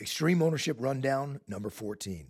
Extreme 0.00 0.42
Ownership 0.42 0.76
Rundown, 0.80 1.40
number 1.46 1.70
14. 1.70 2.26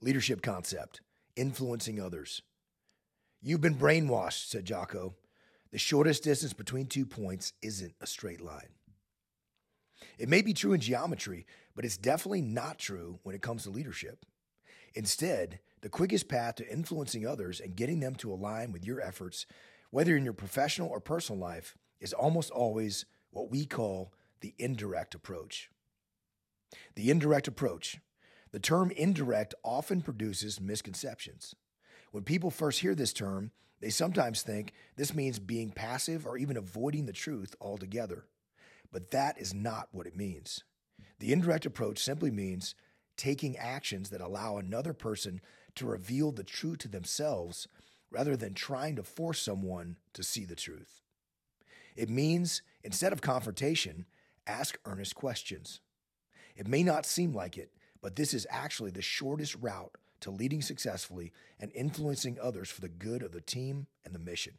Leadership 0.00 0.42
concept 0.42 1.02
influencing 1.36 2.00
others. 2.00 2.42
You've 3.40 3.60
been 3.60 3.76
brainwashed, 3.76 4.48
said 4.48 4.64
Jocko. 4.64 5.14
The 5.70 5.78
shortest 5.78 6.24
distance 6.24 6.52
between 6.52 6.86
two 6.86 7.06
points 7.06 7.52
isn't 7.62 7.94
a 8.00 8.08
straight 8.08 8.40
line. 8.40 8.70
It 10.18 10.28
may 10.28 10.42
be 10.42 10.52
true 10.52 10.72
in 10.72 10.80
geometry, 10.80 11.46
but 11.76 11.84
it's 11.84 11.96
definitely 11.96 12.42
not 12.42 12.80
true 12.80 13.20
when 13.22 13.36
it 13.36 13.42
comes 13.42 13.62
to 13.62 13.70
leadership. 13.70 14.26
Instead, 14.96 15.60
the 15.82 15.88
quickest 15.88 16.28
path 16.28 16.56
to 16.56 16.68
influencing 16.68 17.24
others 17.24 17.60
and 17.60 17.76
getting 17.76 18.00
them 18.00 18.16
to 18.16 18.32
align 18.32 18.72
with 18.72 18.84
your 18.84 19.00
efforts, 19.00 19.46
whether 19.90 20.16
in 20.16 20.24
your 20.24 20.32
professional 20.32 20.88
or 20.88 20.98
personal 20.98 21.40
life, 21.40 21.78
is 22.00 22.12
almost 22.12 22.50
always 22.50 23.04
what 23.30 23.48
we 23.48 23.64
call 23.64 24.12
the 24.40 24.56
indirect 24.58 25.14
approach. 25.14 25.70
The 26.94 27.10
indirect 27.10 27.48
approach. 27.48 27.98
The 28.52 28.60
term 28.60 28.90
indirect 28.90 29.54
often 29.62 30.00
produces 30.00 30.60
misconceptions. 30.60 31.54
When 32.12 32.24
people 32.24 32.50
first 32.50 32.80
hear 32.80 32.94
this 32.94 33.12
term, 33.12 33.50
they 33.80 33.90
sometimes 33.90 34.42
think 34.42 34.72
this 34.96 35.14
means 35.14 35.38
being 35.38 35.70
passive 35.70 36.26
or 36.26 36.36
even 36.38 36.56
avoiding 36.56 37.06
the 37.06 37.12
truth 37.12 37.54
altogether. 37.60 38.24
But 38.90 39.10
that 39.10 39.38
is 39.38 39.54
not 39.54 39.88
what 39.92 40.06
it 40.06 40.16
means. 40.16 40.64
The 41.20 41.32
indirect 41.32 41.66
approach 41.66 41.98
simply 41.98 42.30
means 42.30 42.74
taking 43.16 43.56
actions 43.56 44.10
that 44.10 44.20
allow 44.20 44.56
another 44.56 44.92
person 44.92 45.40
to 45.74 45.86
reveal 45.86 46.32
the 46.32 46.44
truth 46.44 46.78
to 46.78 46.88
themselves 46.88 47.68
rather 48.10 48.36
than 48.36 48.54
trying 48.54 48.96
to 48.96 49.02
force 49.02 49.40
someone 49.40 49.96
to 50.14 50.22
see 50.22 50.44
the 50.44 50.56
truth. 50.56 51.02
It 51.94 52.08
means, 52.08 52.62
instead 52.82 53.12
of 53.12 53.20
confrontation, 53.20 54.06
ask 54.46 54.78
earnest 54.84 55.14
questions. 55.14 55.80
It 56.58 56.66
may 56.66 56.82
not 56.82 57.06
seem 57.06 57.32
like 57.32 57.56
it, 57.56 57.70
but 58.02 58.16
this 58.16 58.34
is 58.34 58.46
actually 58.50 58.90
the 58.90 59.00
shortest 59.00 59.54
route 59.60 59.96
to 60.20 60.32
leading 60.32 60.60
successfully 60.60 61.32
and 61.60 61.70
influencing 61.72 62.36
others 62.42 62.68
for 62.68 62.80
the 62.80 62.88
good 62.88 63.22
of 63.22 63.30
the 63.30 63.40
team 63.40 63.86
and 64.04 64.12
the 64.12 64.18
mission. 64.18 64.54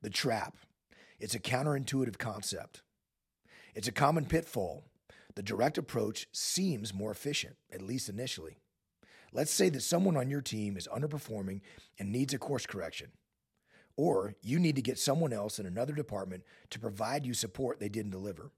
The 0.00 0.08
trap. 0.08 0.56
It's 1.20 1.34
a 1.34 1.38
counterintuitive 1.38 2.16
concept. 2.16 2.82
It's 3.74 3.86
a 3.86 3.92
common 3.92 4.24
pitfall. 4.24 4.84
The 5.34 5.42
direct 5.42 5.76
approach 5.76 6.28
seems 6.32 6.94
more 6.94 7.10
efficient, 7.10 7.56
at 7.70 7.82
least 7.82 8.08
initially. 8.08 8.56
Let's 9.34 9.52
say 9.52 9.68
that 9.68 9.82
someone 9.82 10.16
on 10.16 10.30
your 10.30 10.40
team 10.40 10.78
is 10.78 10.88
underperforming 10.88 11.60
and 11.98 12.10
needs 12.10 12.32
a 12.32 12.38
course 12.38 12.64
correction. 12.64 13.08
Or 13.96 14.34
you 14.42 14.58
need 14.58 14.76
to 14.76 14.82
get 14.82 14.98
someone 14.98 15.32
else 15.34 15.58
in 15.58 15.66
another 15.66 15.92
department 15.92 16.44
to 16.70 16.80
provide 16.80 17.26
you 17.26 17.34
support 17.34 17.80
they 17.80 17.90
didn't 17.90 18.12
deliver. 18.12 18.50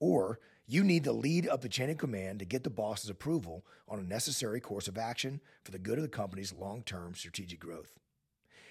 Or 0.00 0.40
you 0.66 0.82
need 0.82 1.04
the 1.04 1.12
lead 1.12 1.48
up 1.48 1.60
the 1.60 1.68
chain 1.68 1.90
of 1.90 1.98
command 1.98 2.38
to 2.40 2.44
get 2.44 2.64
the 2.64 2.70
boss's 2.70 3.10
approval 3.10 3.64
on 3.88 3.98
a 3.98 4.02
necessary 4.02 4.60
course 4.60 4.88
of 4.88 4.98
action 4.98 5.40
for 5.62 5.70
the 5.70 5.78
good 5.78 5.98
of 5.98 6.02
the 6.02 6.08
company's 6.08 6.52
long 6.52 6.82
term 6.82 7.14
strategic 7.14 7.60
growth. 7.60 7.98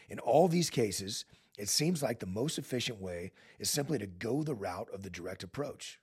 In 0.09 0.19
all 0.19 0.47
these 0.47 0.69
cases, 0.69 1.25
it 1.57 1.69
seems 1.69 2.01
like 2.01 2.19
the 2.19 2.25
most 2.25 2.57
efficient 2.57 3.01
way 3.01 3.31
is 3.59 3.69
simply 3.69 3.99
to 3.99 4.07
go 4.07 4.43
the 4.43 4.55
route 4.55 4.89
of 4.93 5.03
the 5.03 5.09
direct 5.09 5.43
approach. 5.43 5.99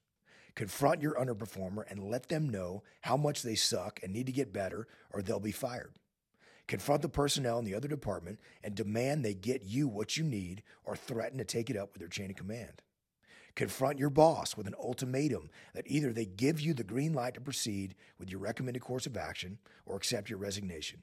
Confront 0.54 1.02
your 1.02 1.14
underperformer 1.14 1.84
and 1.90 2.10
let 2.10 2.28
them 2.28 2.48
know 2.48 2.82
how 3.02 3.16
much 3.16 3.42
they 3.42 3.54
suck 3.54 3.98
and 4.02 4.12
need 4.12 4.26
to 4.26 4.32
get 4.32 4.52
better, 4.52 4.86
or 5.10 5.22
they'll 5.22 5.40
be 5.40 5.52
fired. 5.52 5.94
Confront 6.66 7.02
the 7.02 7.08
personnel 7.08 7.58
in 7.58 7.64
the 7.64 7.74
other 7.74 7.88
department 7.88 8.38
and 8.62 8.74
demand 8.74 9.24
they 9.24 9.34
get 9.34 9.62
you 9.64 9.86
what 9.86 10.16
you 10.16 10.24
need 10.24 10.62
or 10.84 10.96
threaten 10.96 11.38
to 11.38 11.44
take 11.44 11.70
it 11.70 11.76
up 11.76 11.92
with 11.92 12.00
their 12.00 12.08
chain 12.08 12.30
of 12.30 12.36
command. 12.36 12.82
Confront 13.56 13.98
your 13.98 14.10
boss 14.10 14.54
with 14.54 14.66
an 14.66 14.74
ultimatum 14.78 15.48
that 15.74 15.86
either 15.86 16.12
they 16.12 16.26
give 16.26 16.60
you 16.60 16.74
the 16.74 16.84
green 16.84 17.14
light 17.14 17.34
to 17.34 17.40
proceed 17.40 17.94
with 18.18 18.30
your 18.30 18.38
recommended 18.38 18.80
course 18.82 19.06
of 19.06 19.16
action 19.16 19.58
or 19.86 19.96
accept 19.96 20.28
your 20.28 20.38
resignation. 20.38 21.00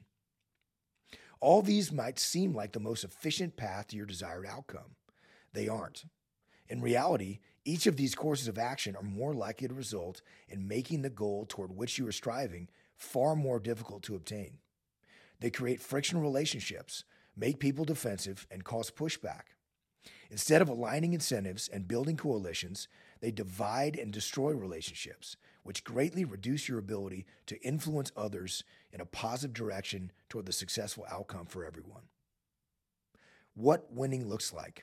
All 1.40 1.62
these 1.62 1.92
might 1.92 2.18
seem 2.20 2.54
like 2.54 2.72
the 2.72 2.80
most 2.80 3.02
efficient 3.02 3.56
path 3.56 3.88
to 3.88 3.96
your 3.96 4.06
desired 4.06 4.46
outcome. 4.46 4.94
They 5.52 5.68
aren't. 5.68 6.04
In 6.68 6.80
reality, 6.80 7.40
each 7.64 7.88
of 7.88 7.96
these 7.96 8.14
courses 8.14 8.46
of 8.46 8.56
action 8.56 8.94
are 8.94 9.02
more 9.02 9.34
likely 9.34 9.66
to 9.66 9.74
result 9.74 10.22
in 10.48 10.68
making 10.68 11.02
the 11.02 11.10
goal 11.10 11.46
toward 11.46 11.76
which 11.76 11.98
you 11.98 12.06
are 12.06 12.12
striving 12.12 12.68
far 12.96 13.34
more 13.34 13.58
difficult 13.58 14.04
to 14.04 14.14
obtain. 14.14 14.58
They 15.40 15.50
create 15.50 15.80
frictional 15.80 16.22
relationships, 16.22 17.02
make 17.36 17.58
people 17.58 17.84
defensive, 17.84 18.46
and 18.48 18.64
cause 18.64 18.92
pushback. 18.92 19.53
Instead 20.34 20.60
of 20.60 20.68
aligning 20.68 21.12
incentives 21.12 21.68
and 21.68 21.86
building 21.86 22.16
coalitions, 22.16 22.88
they 23.20 23.30
divide 23.30 23.94
and 23.94 24.12
destroy 24.12 24.50
relationships, 24.50 25.36
which 25.62 25.84
greatly 25.84 26.24
reduce 26.24 26.68
your 26.68 26.80
ability 26.80 27.24
to 27.46 27.62
influence 27.62 28.10
others 28.16 28.64
in 28.92 29.00
a 29.00 29.06
positive 29.06 29.54
direction 29.54 30.10
toward 30.28 30.44
the 30.44 30.52
successful 30.52 31.06
outcome 31.08 31.46
for 31.46 31.64
everyone. 31.64 32.02
What 33.54 33.92
winning 33.92 34.28
looks 34.28 34.52
like. 34.52 34.82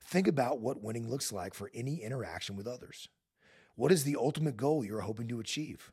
Think 0.00 0.28
about 0.28 0.60
what 0.60 0.80
winning 0.80 1.10
looks 1.10 1.32
like 1.32 1.54
for 1.54 1.68
any 1.74 1.96
interaction 1.96 2.54
with 2.54 2.68
others. 2.68 3.08
What 3.74 3.90
is 3.90 4.04
the 4.04 4.14
ultimate 4.14 4.56
goal 4.56 4.84
you're 4.84 5.00
hoping 5.00 5.26
to 5.26 5.40
achieve? 5.40 5.90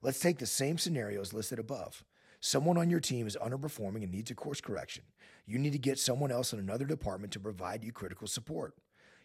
Let's 0.00 0.20
take 0.20 0.38
the 0.38 0.46
same 0.46 0.78
scenarios 0.78 1.34
listed 1.34 1.58
above. 1.58 2.02
Someone 2.40 2.76
on 2.76 2.90
your 2.90 3.00
team 3.00 3.26
is 3.26 3.36
underperforming 3.36 4.02
and 4.02 4.12
needs 4.12 4.30
a 4.30 4.34
course 4.34 4.60
correction. 4.60 5.04
You 5.46 5.58
need 5.58 5.72
to 5.72 5.78
get 5.78 5.98
someone 5.98 6.30
else 6.30 6.52
in 6.52 6.58
another 6.58 6.84
department 6.84 7.32
to 7.32 7.40
provide 7.40 7.84
you 7.84 7.92
critical 7.92 8.26
support. 8.26 8.74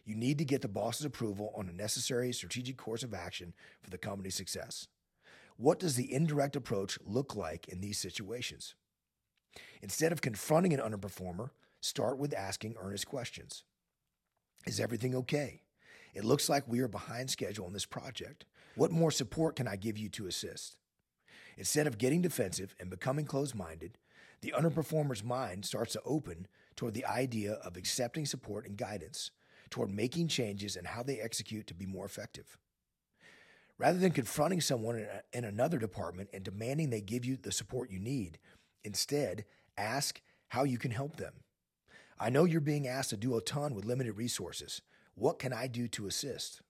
You 0.04 0.16
need 0.16 0.38
to 0.38 0.44
get 0.44 0.62
the 0.62 0.68
boss's 0.68 1.04
approval 1.04 1.52
on 1.56 1.68
a 1.68 1.72
necessary 1.72 2.32
strategic 2.32 2.76
course 2.76 3.02
of 3.02 3.14
action 3.14 3.54
for 3.80 3.90
the 3.90 3.98
company's 3.98 4.34
success. 4.34 4.88
What 5.56 5.78
does 5.78 5.96
the 5.96 6.12
indirect 6.12 6.56
approach 6.56 6.98
look 7.04 7.36
like 7.36 7.68
in 7.68 7.80
these 7.80 7.98
situations? 7.98 8.74
Instead 9.82 10.12
of 10.12 10.20
confronting 10.20 10.72
an 10.72 10.80
underperformer, 10.80 11.50
start 11.80 12.18
with 12.18 12.34
asking 12.34 12.74
earnest 12.80 13.06
questions. 13.06 13.64
Is 14.66 14.80
everything 14.80 15.14
okay? 15.14 15.62
It 16.14 16.24
looks 16.24 16.48
like 16.48 16.66
we 16.66 16.80
are 16.80 16.88
behind 16.88 17.30
schedule 17.30 17.66
on 17.66 17.72
this 17.72 17.86
project. 17.86 18.44
What 18.74 18.90
more 18.90 19.10
support 19.10 19.56
can 19.56 19.68
I 19.68 19.76
give 19.76 19.98
you 19.98 20.08
to 20.10 20.26
assist? 20.26 20.76
Instead 21.56 21.86
of 21.86 21.98
getting 21.98 22.22
defensive 22.22 22.74
and 22.80 22.90
becoming 22.90 23.24
closed 23.24 23.54
minded, 23.54 23.98
the 24.40 24.54
underperformer's 24.56 25.22
mind 25.22 25.64
starts 25.64 25.92
to 25.92 26.02
open 26.04 26.46
toward 26.76 26.94
the 26.94 27.06
idea 27.06 27.52
of 27.52 27.76
accepting 27.76 28.26
support 28.26 28.66
and 28.66 28.76
guidance, 28.76 29.30
toward 29.70 29.90
making 29.90 30.28
changes 30.28 30.76
and 30.76 30.86
how 30.86 31.02
they 31.02 31.20
execute 31.20 31.66
to 31.66 31.74
be 31.74 31.86
more 31.86 32.04
effective. 32.04 32.58
Rather 33.78 33.98
than 33.98 34.12
confronting 34.12 34.60
someone 34.60 35.06
in, 35.32 35.44
another 35.44 35.78
department 35.78 36.28
and 36.32 36.44
demanding 36.44 36.90
they 36.90 37.00
give 37.00 37.24
you 37.24 37.36
the 37.36 37.52
support 37.52 37.90
you 37.90 37.98
need, 37.98 38.38
instead, 38.84 39.44
ask 39.76 40.20
how 40.48 40.64
you 40.64 40.78
can 40.78 40.90
help 40.90 41.16
them. 41.16 41.32
I 42.18 42.30
know 42.30 42.44
you're 42.44 42.60
being 42.60 42.86
asked 42.86 43.10
to 43.10 43.16
do 43.16 43.36
a 43.36 43.40
ton 43.40 43.74
with 43.74 43.84
limited 43.84 44.16
resources. 44.16 44.82
What 45.14 45.38
can 45.38 45.52
I 45.52 45.66
do 45.66 45.88
to 45.88 46.06
assist? 46.06 46.62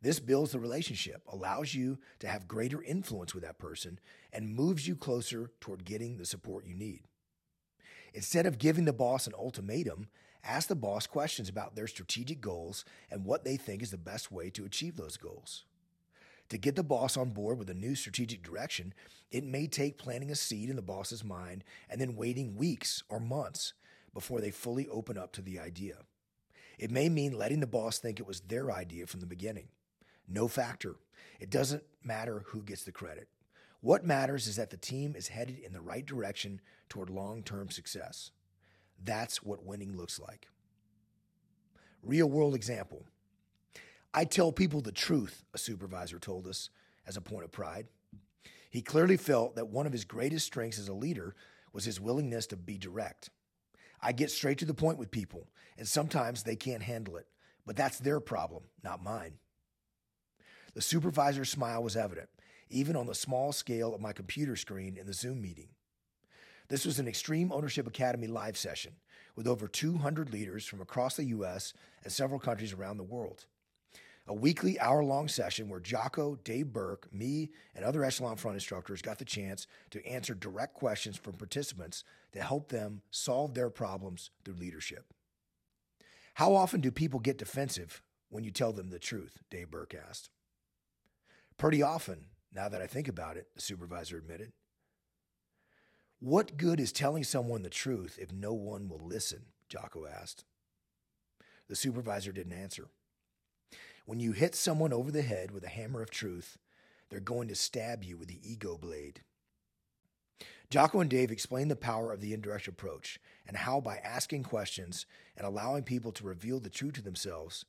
This 0.00 0.20
builds 0.20 0.52
the 0.52 0.60
relationship, 0.60 1.22
allows 1.26 1.74
you 1.74 1.98
to 2.20 2.28
have 2.28 2.46
greater 2.46 2.82
influence 2.82 3.34
with 3.34 3.42
that 3.42 3.58
person, 3.58 3.98
and 4.32 4.54
moves 4.54 4.86
you 4.86 4.94
closer 4.94 5.50
toward 5.60 5.84
getting 5.84 6.16
the 6.16 6.26
support 6.26 6.66
you 6.66 6.74
need. 6.74 7.02
Instead 8.14 8.46
of 8.46 8.58
giving 8.58 8.84
the 8.84 8.92
boss 8.92 9.26
an 9.26 9.34
ultimatum, 9.36 10.08
ask 10.44 10.68
the 10.68 10.76
boss 10.76 11.06
questions 11.06 11.48
about 11.48 11.74
their 11.74 11.88
strategic 11.88 12.40
goals 12.40 12.84
and 13.10 13.24
what 13.24 13.44
they 13.44 13.56
think 13.56 13.82
is 13.82 13.90
the 13.90 13.98
best 13.98 14.30
way 14.30 14.50
to 14.50 14.64
achieve 14.64 14.96
those 14.96 15.16
goals. 15.16 15.64
To 16.50 16.58
get 16.58 16.76
the 16.76 16.82
boss 16.82 17.16
on 17.16 17.30
board 17.30 17.58
with 17.58 17.68
a 17.68 17.74
new 17.74 17.94
strategic 17.94 18.42
direction, 18.42 18.94
it 19.30 19.44
may 19.44 19.66
take 19.66 19.98
planting 19.98 20.30
a 20.30 20.34
seed 20.34 20.70
in 20.70 20.76
the 20.76 20.82
boss's 20.82 21.22
mind 21.22 21.64
and 21.90 22.00
then 22.00 22.16
waiting 22.16 22.56
weeks 22.56 23.02
or 23.10 23.20
months 23.20 23.74
before 24.14 24.40
they 24.40 24.50
fully 24.50 24.88
open 24.88 25.18
up 25.18 25.32
to 25.32 25.42
the 25.42 25.58
idea. 25.58 25.96
It 26.78 26.90
may 26.90 27.08
mean 27.08 27.36
letting 27.36 27.60
the 27.60 27.66
boss 27.66 27.98
think 27.98 28.18
it 28.18 28.26
was 28.26 28.40
their 28.40 28.70
idea 28.70 29.06
from 29.06 29.20
the 29.20 29.26
beginning. 29.26 29.68
No 30.28 30.48
factor. 30.48 30.96
It 31.40 31.50
doesn't 31.50 31.84
matter 32.04 32.44
who 32.46 32.62
gets 32.62 32.84
the 32.84 32.92
credit. 32.92 33.28
What 33.80 34.04
matters 34.04 34.46
is 34.46 34.56
that 34.56 34.70
the 34.70 34.76
team 34.76 35.14
is 35.16 35.28
headed 35.28 35.58
in 35.58 35.72
the 35.72 35.80
right 35.80 36.04
direction 36.04 36.60
toward 36.88 37.10
long 37.10 37.42
term 37.42 37.70
success. 37.70 38.32
That's 39.02 39.42
what 39.42 39.64
winning 39.64 39.96
looks 39.96 40.18
like. 40.18 40.48
Real 42.02 42.28
world 42.28 42.54
example. 42.54 43.04
I 44.12 44.24
tell 44.24 44.52
people 44.52 44.80
the 44.80 44.92
truth, 44.92 45.44
a 45.54 45.58
supervisor 45.58 46.18
told 46.18 46.46
us 46.46 46.70
as 47.06 47.16
a 47.16 47.20
point 47.20 47.44
of 47.44 47.52
pride. 47.52 47.86
He 48.70 48.82
clearly 48.82 49.16
felt 49.16 49.56
that 49.56 49.68
one 49.68 49.86
of 49.86 49.92
his 49.92 50.04
greatest 50.04 50.46
strengths 50.46 50.78
as 50.78 50.88
a 50.88 50.94
leader 50.94 51.34
was 51.72 51.84
his 51.84 52.00
willingness 52.00 52.46
to 52.48 52.56
be 52.56 52.78
direct. 52.78 53.30
I 54.00 54.12
get 54.12 54.30
straight 54.30 54.58
to 54.58 54.64
the 54.64 54.74
point 54.74 54.98
with 54.98 55.10
people, 55.10 55.48
and 55.76 55.86
sometimes 55.86 56.42
they 56.42 56.56
can't 56.56 56.82
handle 56.82 57.16
it, 57.16 57.26
but 57.66 57.76
that's 57.76 57.98
their 57.98 58.20
problem, 58.20 58.64
not 58.82 59.02
mine. 59.02 59.34
The 60.74 60.82
supervisor's 60.82 61.50
smile 61.50 61.82
was 61.82 61.96
evident, 61.96 62.28
even 62.70 62.96
on 62.96 63.06
the 63.06 63.14
small 63.14 63.52
scale 63.52 63.94
of 63.94 64.00
my 64.00 64.12
computer 64.12 64.56
screen 64.56 64.96
in 64.96 65.06
the 65.06 65.12
Zoom 65.12 65.40
meeting. 65.40 65.68
This 66.68 66.84
was 66.84 66.98
an 66.98 67.08
Extreme 67.08 67.50
Ownership 67.50 67.86
Academy 67.86 68.26
live 68.26 68.58
session 68.58 68.92
with 69.36 69.46
over 69.46 69.66
200 69.68 70.32
leaders 70.32 70.66
from 70.66 70.80
across 70.80 71.16
the 71.16 71.24
U.S. 71.24 71.72
and 72.04 72.12
several 72.12 72.38
countries 72.38 72.72
around 72.74 72.98
the 72.98 73.04
world. 73.04 73.46
a 74.26 74.34
weekly 74.34 74.78
hour 74.78 75.02
long 75.02 75.26
session 75.26 75.68
where 75.68 75.80
Jocko, 75.80 76.36
Dave 76.44 76.66
Berke, 76.66 77.08
me, 77.12 77.50
and 77.74 77.84
other 77.84 78.04
Echelon 78.04 78.36
Front 78.36 78.56
instructors 78.56 79.00
got 79.00 79.18
the 79.18 79.24
chance 79.24 79.66
to 79.90 80.06
answer 80.06 80.34
direct 80.34 80.74
questions 80.74 81.16
from 81.16 81.32
participants 81.32 82.04
to 82.32 82.42
help 82.42 82.68
them 82.68 83.00
solve 83.10 83.54
their 83.54 83.70
problems 83.70 84.30
through 84.44 84.54
leadership. 84.54 85.14
How 86.34 86.54
often 86.54 86.80
do 86.80 86.90
people 86.90 87.20
get 87.20 87.38
defensive 87.38 88.02
when 88.28 88.44
you 88.44 88.50
tell 88.50 88.72
them 88.72 88.90
the 88.90 88.98
truth? 88.98 89.38
Dave 89.50 89.70
Berke 89.70 89.96
asked. 90.08 90.28
Pretty 91.58 91.82
often, 91.82 92.26
now 92.54 92.68
that 92.68 92.80
I 92.80 92.86
think 92.86 93.08
about 93.08 93.36
it, 93.36 93.48
the 93.54 93.60
supervisor 93.60 94.16
admitted. 94.16 94.52
What 96.20 96.56
good 96.56 96.78
is 96.78 96.92
telling 96.92 97.24
someone 97.24 97.62
the 97.62 97.70
truth 97.70 98.16
if 98.20 98.32
no 98.32 98.52
one 98.54 98.88
will 98.88 99.04
listen? 99.04 99.46
Jocko 99.68 100.06
asked. 100.06 100.44
The 101.68 101.76
supervisor 101.76 102.32
didn't 102.32 102.52
answer. 102.52 102.88
When 104.06 104.20
you 104.20 104.32
hit 104.32 104.54
someone 104.54 104.92
over 104.92 105.10
the 105.10 105.22
head 105.22 105.50
with 105.50 105.64
a 105.64 105.68
hammer 105.68 106.00
of 106.00 106.10
truth, 106.10 106.58
they're 107.10 107.20
going 107.20 107.48
to 107.48 107.54
stab 107.54 108.04
you 108.04 108.16
with 108.16 108.28
the 108.28 108.40
ego 108.42 108.78
blade. 108.78 109.22
Jocko 110.70 111.00
and 111.00 111.10
Dave 111.10 111.30
explained 111.30 111.70
the 111.70 111.76
power 111.76 112.12
of 112.12 112.20
the 112.20 112.32
indirect 112.32 112.68
approach 112.68 113.18
and 113.46 113.56
how, 113.56 113.80
by 113.80 113.96
asking 113.98 114.44
questions 114.44 115.06
and 115.36 115.46
allowing 115.46 115.82
people 115.82 116.12
to 116.12 116.24
reveal 116.24 116.60
the 116.60 116.70
truth 116.70 116.94
to 116.94 117.02
themselves, 117.02 117.64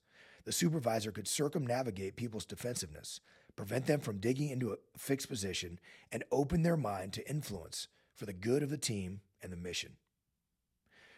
the 0.45 0.51
supervisor 0.51 1.11
could 1.11 1.27
circumnavigate 1.27 2.15
people's 2.15 2.45
defensiveness, 2.45 3.19
prevent 3.59 3.87
them 3.87 3.99
from 3.99 4.19
digging 4.19 4.51
into 4.51 4.71
a 4.71 4.77
fixed 4.97 5.27
position, 5.27 5.81
and 6.13 6.23
open 6.31 6.63
their 6.63 6.77
mind 6.77 7.11
to 7.11 7.29
influence 7.29 7.89
for 8.15 8.25
the 8.25 8.31
good 8.31 8.63
of 8.63 8.69
the 8.69 8.77
team 8.77 9.19
and 9.43 9.51
the 9.51 9.57
mission. 9.57 9.97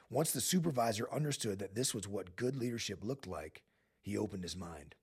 Once 0.09 0.31
the 0.31 0.41
supervisor 0.41 1.07
understood 1.13 1.59
that 1.59 1.75
this 1.75 1.93
was 1.93 2.07
what 2.07 2.35
good 2.35 2.55
leadership 2.55 3.03
looked 3.03 3.27
like, 3.27 3.61
he 4.01 4.17
opened 4.17 4.41
his 4.41 4.55
mind. 4.55 4.95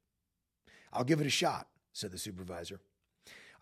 I'll 0.92 1.04
give 1.04 1.20
it 1.20 1.28
a 1.28 1.30
shot, 1.30 1.68
said 1.92 2.10
the 2.10 2.18
supervisor. 2.18 2.80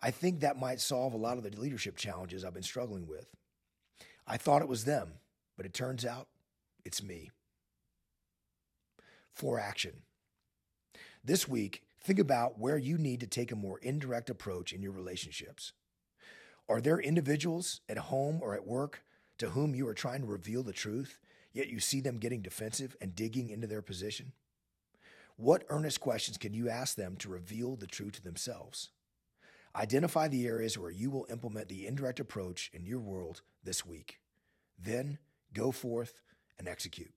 I 0.01 0.09
think 0.09 0.39
that 0.39 0.59
might 0.59 0.81
solve 0.81 1.13
a 1.13 1.17
lot 1.17 1.37
of 1.37 1.43
the 1.43 1.51
leadership 1.61 1.97
challenges 1.97 2.43
I've 2.43 2.55
been 2.55 2.63
struggling 2.63 3.05
with. 3.05 3.27
I 4.25 4.37
thought 4.37 4.63
it 4.63 4.67
was 4.67 4.85
them, 4.85 5.19
but 5.55 5.67
it 5.67 5.75
turns 5.75 6.03
out 6.03 6.29
it's 6.83 7.03
me. 7.03 7.29
For 9.33 9.59
action. 9.59 10.01
This 11.23 11.47
week, 11.47 11.83
think 12.07 12.19
about 12.19 12.57
where 12.57 12.77
you 12.77 12.97
need 12.97 13.19
to 13.19 13.27
take 13.27 13.51
a 13.51 13.55
more 13.55 13.79
indirect 13.79 14.29
approach 14.29 14.71
in 14.71 14.81
your 14.81 14.93
relationships. 14.93 15.73
Are 16.69 16.79
there 16.79 17.01
individuals 17.01 17.81
at 17.89 17.97
home 17.97 18.39
or 18.41 18.55
at 18.55 18.65
work 18.65 19.03
to 19.39 19.49
whom 19.49 19.75
you 19.75 19.85
are 19.89 19.93
trying 19.93 20.21
to 20.21 20.27
reveal 20.27 20.63
the 20.63 20.71
truth, 20.71 21.19
yet 21.51 21.67
you 21.67 21.81
see 21.81 21.99
them 21.99 22.17
getting 22.17 22.41
defensive 22.41 22.95
and 23.01 23.13
digging 23.13 23.49
into 23.49 23.67
their 23.67 23.81
position? 23.81 24.31
What 25.35 25.65
earnest 25.67 25.99
questions 25.99 26.37
can 26.37 26.53
you 26.53 26.69
ask 26.69 26.95
them 26.95 27.17
to 27.17 27.29
reveal 27.29 27.75
the 27.75 27.87
truth 27.87 28.13
to 28.13 28.23
themselves? 28.23 28.91
Identify 29.75 30.29
the 30.29 30.47
areas 30.47 30.77
where 30.77 30.89
you 30.89 31.09
will 31.09 31.27
implement 31.29 31.67
the 31.67 31.85
indirect 31.85 32.21
approach 32.21 32.71
in 32.73 32.85
your 32.85 33.01
world 33.01 33.41
this 33.65 33.85
week. 33.85 34.21
Then 34.79 35.17
go 35.53 35.73
forth 35.73 36.21
and 36.57 36.69
execute. 36.69 37.11